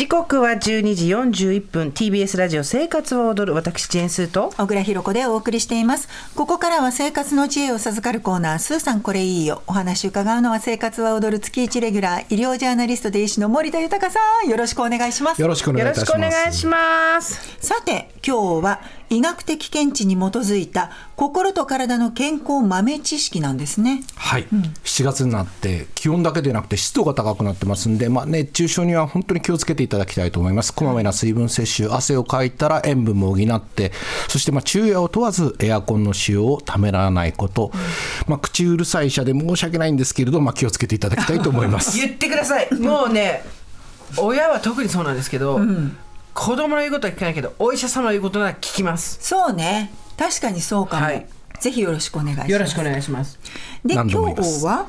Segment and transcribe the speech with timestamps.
[0.00, 1.88] 時刻は12時41分。
[1.88, 3.54] TBS ラジオ生活を踊る。
[3.54, 4.48] 私ジェーンスーと。
[4.56, 6.08] 小倉弘子でお送りしています。
[6.34, 9.62] ここからは生活の知恵を授かるコーナースーさんこれいいよ。
[9.66, 14.48] お話伺うのは生活は踊る月一レギュラー医療ジャーナリストで医師の森田豊さん。
[14.48, 15.42] よろしくお願いします。
[15.42, 16.10] よろしくお願いいたします。
[16.12, 17.56] よろしくお願いします。
[17.60, 18.80] さて今日は
[19.10, 24.04] 医学的見地に基づいた心と体の健康豆知識なんですね。
[24.14, 30.72] はい、うん、7月になって気温だけでなくて湿度が高くなってますんで、まあ、熱中症には本当に気をつけていただきたいと思います。
[30.72, 33.90] こまめな水分摂取汗をかいたら塩分も補って
[34.28, 37.72] そしてまあ昼夜を問わずエアコンの使用をためらわないこと、
[38.28, 41.98] まあ、口うるさい者で申し訳ないんですけれど、まあ、気をつけていただきたいと思います。
[41.98, 42.72] 言ってください。
[42.74, 43.42] もうね
[44.16, 45.96] 親は特にそうなんですけど、うん
[46.40, 49.18] 子供の言うことは聞かないけどお医者様の言うことなら聞きます。
[49.20, 49.92] そうね。
[50.16, 51.26] 確かにそうかも、はい、
[51.60, 52.50] ぜひよろしくお願いします。
[52.50, 53.38] よろしくお願いします。
[53.84, 54.16] で今日
[54.64, 54.86] は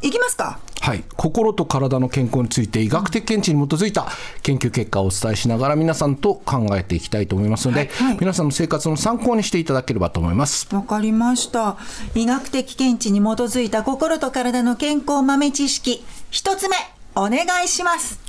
[0.00, 0.58] いきますか？
[0.80, 4.06] はい、心と体の健康について医学的見地に基づいた
[4.42, 7.88] 研究結果をお伝えしながら皆さんと考えていきたいと思いますので、はい。
[7.88, 10.66] はい、皆さんの生活の参考にしていただければと思います。
[10.74, 11.76] わかりました。
[12.14, 16.02] 医学的見地に基づいた心と体の健康豆知識。
[16.30, 16.76] 一つ目
[17.14, 18.25] お願いします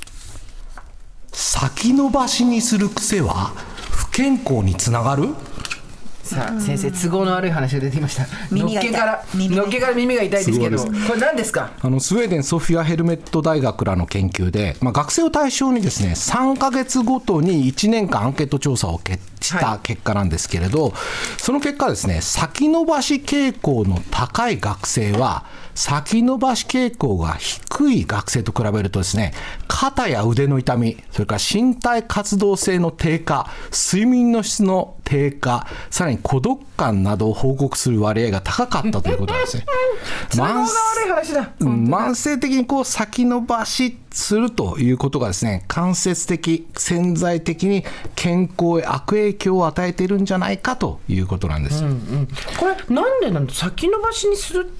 [1.40, 3.52] 先延ばしにする癖は
[3.92, 5.28] 不健康につながる？
[6.28, 8.26] さあ先生都合の悪い話が出てきました。
[8.54, 11.72] のっけからのっけから耳が痛いですけどこれ何ですか？
[11.80, 19.00] あのスウェーデンソフィア・ヘルメット大学らの研究で、まあ、学生を対象にですね3か月ごとに1年間アンケート調査を
[19.40, 20.92] した結果なんですけれど、はい、
[21.38, 29.32] その結果ですね先延ばし傾向の高い学生は先延ばし傾向が低い学生と比べるとですね
[29.68, 39.64] 肩や腕の痛みそれから身体活動性の低下睡眠の質の低下さらに孤独感などを報告する割合が高かったということなんですね。
[40.36, 40.66] 慢
[41.64, 53.54] 慢性的にこう先延ばしするということがですね間接的潜在的に健康へ悪影響を与えているんじゃないかということなんです、うんうん、これなんでなんだ？
[53.54, 54.70] 先延ばしにする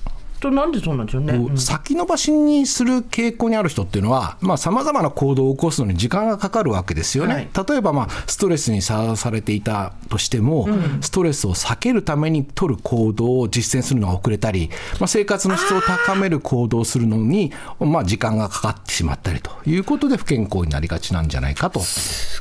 [0.41, 21.81] となんでそうなんでしょうね、うん、先延ばしにする傾向にある人っていうのはさまざ、まな行動を起こすのに時間がかかるわけですよね、はい、例えば、まあ、ストレスにさらされていたとしても、うん、ストレスを避けるために取る行動を実践するのが遅れたり、まあ、生活の質を高める行動をするのにまあ、時間がかかってしまったりということで不健康になりがちなんじゃないかと。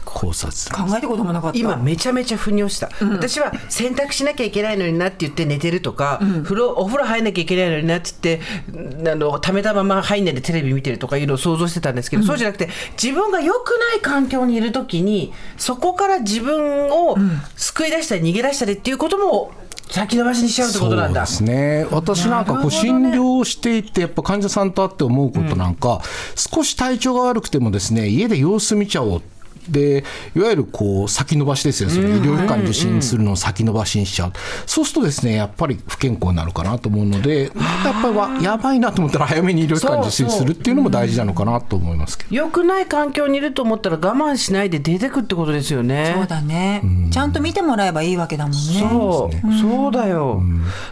[0.05, 8.39] 考察考えたこともなかった今めちゃめちゃ腑に落ちた、うん、私は洗濯しなきゃいけないのになって言って寝てるとか、風呂お風呂入んなきゃいけないのになって
[8.69, 12.69] 言ってあのためたまま入んないでテレビ見てるとかいうのを想像してたんですけど、そうじゃなくて
[13.01, 17.17] 自分が良くない環境にいるときにそこから自分を
[17.55, 19.51] 救い出したり逃げ出したりっていうことも
[19.89, 21.25] 先延ばしにしちゃうってことなんだ。
[21.25, 21.87] そうですね。
[21.91, 26.01] 私なんかこう診療していてやっぱ患者さんと会って思うことなんか、
[26.35, 29.21] 少し体調が悪くてもですね家で様子見ちゃおう
[29.69, 30.03] で
[30.35, 34.33] いわゆるこう先延ばしですよ、それ医療機関受診するのを先延ばしにしちゃう、
[34.65, 37.53] そうするとですねやっぱり不健康になるかなと思うので、やっ
[38.01, 42.35] ぱりやばいなと思ったら、早めに医療機関受診するっていうのも大事なのかなと思いますけど。
[42.35, 46.13] よくない環境にいると思ったら、我慢しないで出てくってことですよね。
[46.15, 48.57] そうだね、ちゃんと見てもらえばいいわけだもんね。
[48.57, 49.53] そう。
[49.61, 50.41] そうだよ、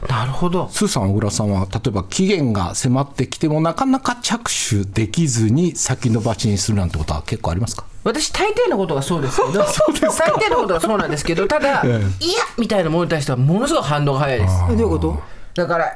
[0.10, 0.70] なるほど。
[0.72, 7.86] スーさん、小倉さんは、例えば期限が迫ってきても、なかなか着手できずに先延ばしにするなんてことは結構ありますか？
[8.06, 14.60] 私大抵のことがそうですけど 大抵のことがそうなんですけどただ、ええ、いやみたいなものに対してはものすごい反応が早いです。
[14.70, 15.20] どういうこと？
[15.56, 15.90] だからい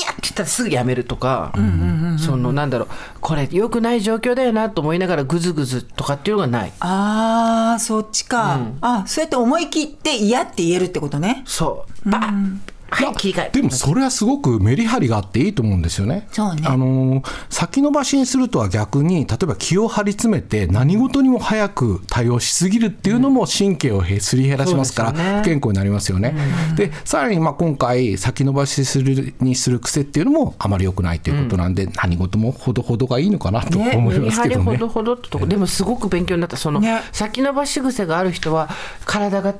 [0.00, 1.50] やって言ったらすぐやめるとか、
[2.18, 2.88] そのなんだろう
[3.20, 6.72] これ良くない状況だよなと思いながらぐずぐずとかっていうのがない。
[6.80, 11.42] あーそっちか、うん、あそうやって思い切って嫌って言えるってことね。
[11.46, 12.10] そう。
[12.10, 12.60] バン、
[12.90, 13.50] はい、切り替え。
[13.50, 16.26] でもそれはすごくメリハリがあっていいと思うんですよね。
[16.32, 16.62] そうね。
[16.64, 26.34] あの先延ばしにするとは逆に例えば気を張り詰めて何事にも早く対応しすぎるっていうのも神経をすり減らしますから不健康になりますよね。
[26.76, 34.72] でさらにまあ今回先延ばしするにする癖っていうのもあまり良くないということなんで、何事もほどほどがいいのかなと思いますけどね。
[34.72, 36.56] ねほどほどとこでもすごく勉強になった。
[36.56, 38.68] その、ね、先延ばし癖がある人は
[39.04, 39.54] 体が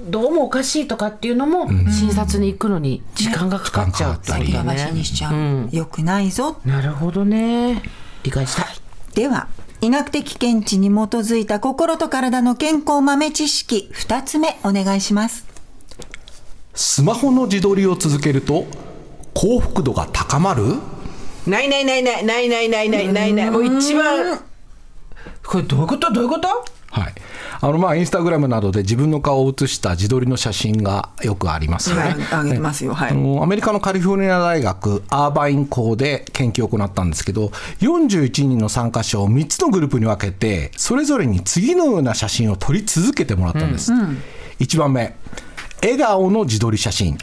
[0.00, 4.14] どうもおかしいとかっていうのも診察に行くのに時間がかかっちゃう。
[4.14, 4.90] っていうね。
[4.92, 6.56] にしちゃう、うん、よくないぞ。
[6.64, 7.82] なるほどね。
[8.22, 8.66] 理解した。
[9.14, 9.48] では
[9.80, 13.90] 医学的見地に基づいた心と体の健康豆知識。
[13.94, 15.46] 2つ目お願いします。
[16.74, 18.66] スマホの自撮りを続けると
[19.34, 20.76] 幸福度が高まる？
[21.46, 23.50] ないないないないないないないないないない。
[23.50, 24.40] もう一番。
[25.44, 26.12] これどういうこと？
[26.12, 26.48] どういうこと？
[26.48, 26.58] はい、
[27.64, 32.02] あのまあインスタグラムなどで自分の顔を写した自撮りの写真がよくありますよね。
[32.02, 32.92] はいあげてますよ。
[32.92, 33.10] はい。
[33.12, 43.92] あのアメリカのカリフォルニア大学アーバイン校で研究を行ったんですけど41人の参加者を3つのグループに分けてそれぞれに次のような写真を撮り続けてもらったんです、
[44.58, 45.14] 1番目
[45.80, 47.14] 笑顔の自撮り写真、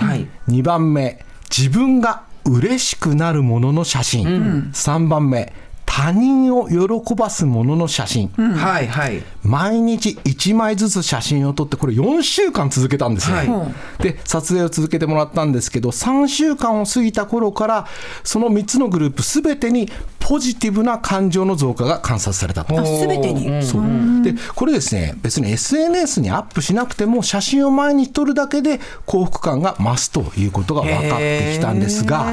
[0.47, 5.53] 2番目自分が嬉しくなるものの写真、3番目
[5.85, 14.03] 他人を喜ばすものの写真、はいはい毎日1枚ずつ写真を撮ってこれ4週間続けたんですよ、はい。
[14.03, 17.87] で撮影を続けてもらったんですけど3週間を過ぎた頃から
[18.23, 19.89] その3つのグループ全てに
[20.19, 22.79] ポジティブな感情の増加が観察されたと。
[22.79, 23.99] あ全てに、そう。
[24.23, 32.31] でこれですね別に SNS にアップしなくても写真を毎日撮るだけで幸福感が増すということが分かってきたんですが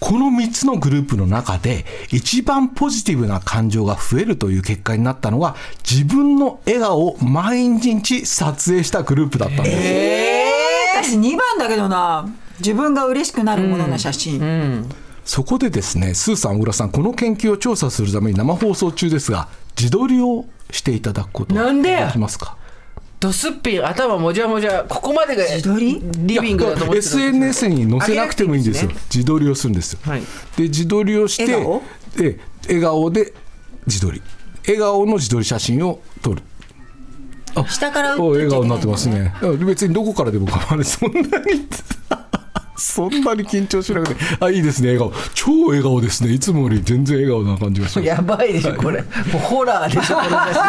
[0.00, 5.56] この3つのグループの中で一番ポジティブな感情が増えるという結果になったのが
[5.88, 10.52] 自分の笑顔を毎日撮影したグループだったんで
[11.02, 11.12] す。
[11.12, 12.28] 私2番だけどな。
[12.58, 14.88] 自分が嬉しくなるものの写真、
[15.24, 19.48] そこでですねスーさん小倉さんこの研究を調査するために生放送中ですが
[19.78, 22.56] 自撮りをしていただくことはなんできますか？
[23.20, 26.02] ドスッピン頭もじゃもじゃここまでが自撮り？
[26.02, 28.90] リビングだと思って SNS に載せなくてもいいんですよ。
[28.90, 30.20] 上げなくていいんです自撮りをするんですよ、はい。
[30.56, 31.82] で自撮りをして笑顔？
[32.16, 33.34] で笑顔で
[33.86, 34.20] 自撮り
[34.68, 36.42] 笑顔の自撮り写真を撮る。
[37.68, 39.32] 下から笑顔になってますね。
[39.66, 41.12] 別にどこからでも構わないそん。
[41.12, 41.24] なに
[42.98, 45.12] そんなに緊張しなくてあいいですね笑顔。
[45.34, 46.32] 超笑顔ですね。
[46.32, 48.08] いつもより全然笑顔な感じがします。
[48.08, 49.00] やばいでしょこれ。
[49.02, 50.62] もうホラーでしょこの写真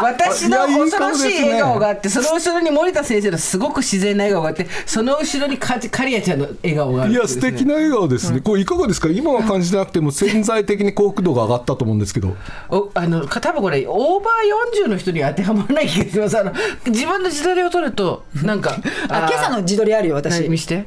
[0.02, 9.08] 私の恐ろしい笑顔があってその後ろに森田先生のすごく自然な笑顔があってその後ろにかカリアちゃんの笑顔があるいや素敵な笑顔ですね、これいかがですか？
[9.10, 12.34] 今は感じなくても潜在的に幸福度が上がったと思うんですけど。
[12.70, 16.52] おあの多分これオーバー40の人に当てはまらない気がしますあの
[16.86, 18.76] 自分の自撮りを撮るとなんか
[19.08, 20.32] あ今朝の自撮りあるよ私。
[20.40, 20.86] 何見して？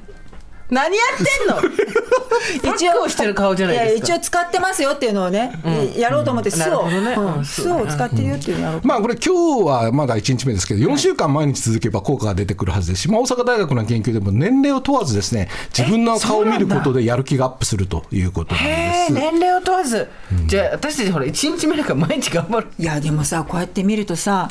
[0.73, 2.73] 何やってんの？
[2.75, 4.07] 一応してる顔じゃないいやですか。
[4.07, 5.51] 一応使ってますよっていうのをね、
[5.95, 7.13] やろうと思って巣を、なるほどね。
[7.13, 7.45] うんうん。
[7.45, 13.03] 巣を使ってるよっていうのまあこれ今日はまだ1日目ですけど4週間毎日続けば効果が出てくるはずです。
[13.03, 19.19] し、まあ、大阪大学の研究でも年齢を問わずですね自分の顔を見ることでやる気がアップするということなんへです。
[19.19, 20.09] え年齢を問わず、
[20.47, 22.67] じゃあ私たちほら1日目だから毎日頑張る。
[22.79, 24.49] いやでもさこうやって見るとさ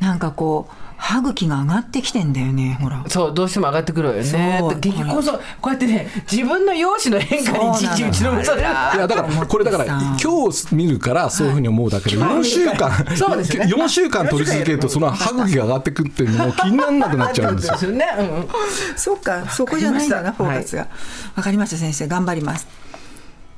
[0.00, 3.04] なんかこう歯茎が上がってきてんだよねほら。
[3.08, 4.58] そうどうしても上がってくるわよね。
[4.60, 13.66] そうで激こそこうやってね自分の容姿の変化にいちいち打ちのめされるいやだからこれだから今日見るからそういうふうに思うだけで4週間そうですね。
[13.66, 17.90] 4週間取り続けるとその歯茎が上がってくっていうのも気にならなくなっちゃうんですよ。
[17.90, 18.36] よね、うん。
[18.36, 18.48] うん
[18.96, 20.88] そっかそこじゃないんだなフォーカスが。
[21.36, 22.08] わかりました先生。
[22.08, 22.66] 頑張ります。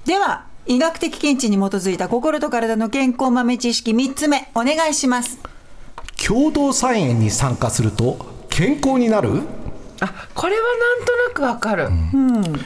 [0.05, 5.39] では医学的見地に基づいた心と体の健康豆知識3つ目お願いします
[6.29, 8.19] 共同菜園に参加すると
[8.51, 9.41] 健康になる？
[10.01, 11.89] あこれはなんとなくわかる、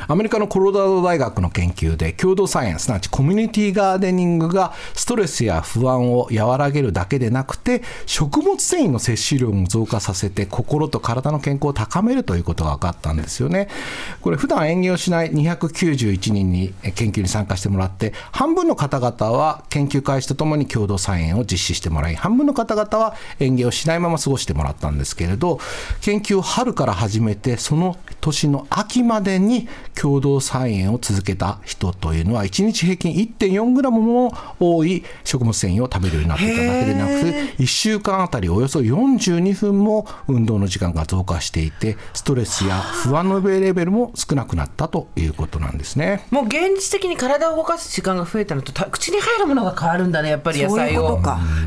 [0.07, 13.69] アメリカのコロラド大学の研究で共同菜園すなわちコミュニティガーデニングがストレスや不安を和らげるだけでなくて食物繊維の摂取量も増加させて心と体の健康を高めるということが分かったんですよね。
[14.21, 25.59] これ普段園芸をしない291人にえ研究に参加してもらって半分の方々は研究開始とともに共同菜園を実施してもらい半分の方々は園芸をしないまま過ごしてもらったんですけれど
[26.03, 29.69] 研究を春から始めてその年の秋までに
[30.01, 46.27] 共同菜園を続けた人というのは1日平均 1.4g も多い食物繊維を食べるようになっていただけでなくて1週間あたりおよそ42分も運動の時間が増加していてストレスや不安のレベルも少なくなったということなんですね。
[46.31, 51.21] もう現実的に体を動かす時間が増えたのとた口に入るものが変わるんだねやっぱり野菜を。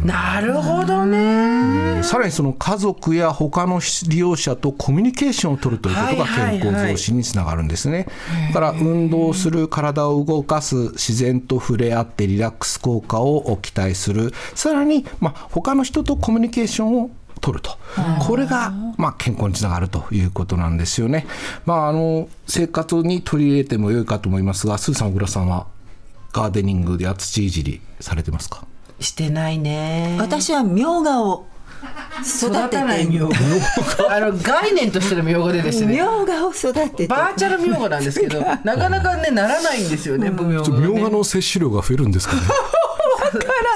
[0.03, 2.01] なるほどね。
[2.03, 8.07] さらにその家族や他の利用者とコミュニケーションを取るということがはい健康増進につながるんですね。
[8.49, 14.33] だから運動する体を動かす自然と触れ合ってリラックス効果を期待する。
[14.53, 17.09] さらにまあ他の人とコミュニケーションを
[17.41, 17.77] 取ると。
[18.21, 21.27] これがまあ健康につながるということなんですよね。
[21.65, 25.67] まああの生活に取り入れても良いかと思いますがスーさん小倉さんは
[26.31, 28.65] ガーデニングや土いじりされてますか？
[28.99, 30.17] してないね。
[30.19, 31.45] 私はみょうがを
[32.21, 32.69] 育育て。
[32.69, 35.93] てたないみょうがあの概念としてのみょうがでですね。
[35.93, 37.07] みょうがを育てて。
[37.07, 40.77] バーチャルみょうがなんですけどなかなかねならないんですよね、みょうががね。
[40.79, 42.41] みょうがの摂取量が増えるんですかね。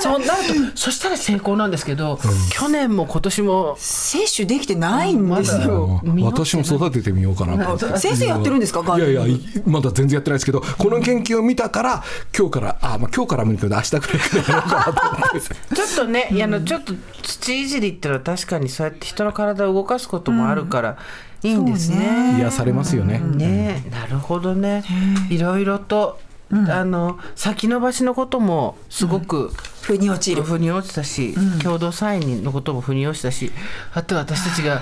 [0.01, 2.19] そうなるとそしたら成功なんですけど、
[2.51, 3.75] 去年も今年も。
[3.77, 6.01] 接種できてないんですよ。
[6.03, 7.97] うん私も育ててみようかなと。
[7.97, 12.03] 先生やってるんですかいやいやまだ全然やってないですけどこの研究を見たから
[12.37, 15.39] 今日からあ、まあ、今日から無理けど明日ぐらいからやろうかなと思って。
[15.75, 20.97] ちょっとね、あのちょっと土いじりっていうのは確かにそうやって人の体を動かすこともあるから、
[21.43, 22.35] いいんですね。
[22.37, 23.19] 癒されますよね。
[23.19, 24.83] ね、なるほどね。
[25.29, 26.19] いろいろと、
[26.51, 29.51] あの先延ばしのこともすごく、
[29.81, 30.43] 腑に落ちる。
[30.43, 33.51] 腑に落ちたし、共同催任のことも腑に落ちたし
[33.93, 34.81] あとは私たちが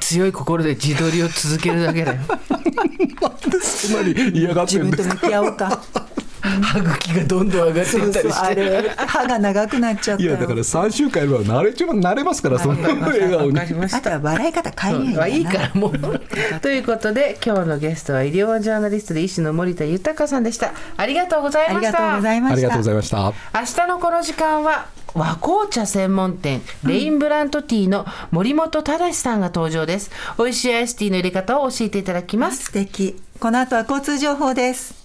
[0.00, 2.20] 強い心で自撮りを続けるだけだよ。
[3.60, 5.82] つまり嫌がって自分とるんです向き合おうか。
[6.40, 10.30] 歯茎がどんどん上がっていったりしてあれ歯が長くなっちゃったよ。
[10.30, 16.60] いやだから3週間やれば慣れちゃ慣れますからその笑顔にあとは笑い方変えりゃはいいいからもう。
[16.60, 20.72] ということで今日のゲストは医療ジャーナリストで医師の森田豊さんでした。
[20.96, 21.92] ありがとうございました。
[21.92, 22.82] がとうございましたありがとうご。
[22.82, 23.16] ざいました。
[23.18, 23.32] 明
[23.66, 30.10] 日のこの時間は和紅茶専門店レインブラントティーの森本忠さんが登場です。
[30.38, 32.66] 美味しいアイスティーの入れ方を教えていただきます。
[32.66, 33.20] 素敵。
[33.40, 34.97] この後は交通情報です。